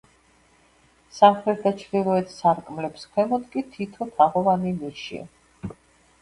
სამხრეთ 1.17 1.59
და 1.65 1.73
ჩრდილოეთ 1.81 2.33
სარკმლების 2.37 3.05
ქვემოთ 3.11 3.45
კი 3.53 3.65
თითო 3.77 4.09
თაღოვანი 4.17 4.75
ნიში. 4.81 5.23